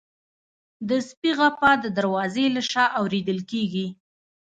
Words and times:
د 0.89 0.91
سپي 1.07 1.31
غپا 1.39 1.71
د 1.83 1.85
دروازې 1.97 2.45
له 2.55 2.61
شا 2.71 2.85
اورېدل 2.99 3.39
کېږي. 3.51 3.87